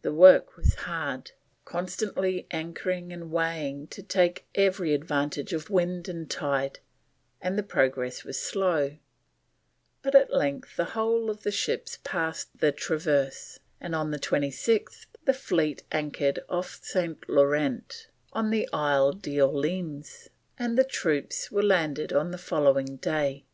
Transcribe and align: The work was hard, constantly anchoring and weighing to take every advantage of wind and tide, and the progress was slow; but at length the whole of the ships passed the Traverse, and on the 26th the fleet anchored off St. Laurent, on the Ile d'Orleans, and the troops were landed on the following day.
The 0.00 0.10
work 0.14 0.56
was 0.56 0.72
hard, 0.74 1.32
constantly 1.66 2.46
anchoring 2.50 3.12
and 3.12 3.30
weighing 3.30 3.88
to 3.88 4.02
take 4.02 4.46
every 4.54 4.94
advantage 4.94 5.52
of 5.52 5.68
wind 5.68 6.08
and 6.08 6.30
tide, 6.30 6.78
and 7.42 7.58
the 7.58 7.62
progress 7.62 8.24
was 8.24 8.40
slow; 8.40 8.96
but 10.00 10.14
at 10.14 10.32
length 10.32 10.76
the 10.78 10.86
whole 10.96 11.28
of 11.28 11.42
the 11.42 11.50
ships 11.52 11.98
passed 12.04 12.56
the 12.56 12.72
Traverse, 12.72 13.58
and 13.78 13.94
on 13.94 14.12
the 14.12 14.18
26th 14.18 15.04
the 15.26 15.34
fleet 15.34 15.82
anchored 15.92 16.38
off 16.48 16.80
St. 16.82 17.28
Laurent, 17.28 18.08
on 18.32 18.48
the 18.48 18.66
Ile 18.72 19.12
d'Orleans, 19.12 20.30
and 20.58 20.78
the 20.78 20.84
troops 20.84 21.50
were 21.50 21.62
landed 21.62 22.14
on 22.14 22.30
the 22.30 22.38
following 22.38 22.96
day. 22.96 23.44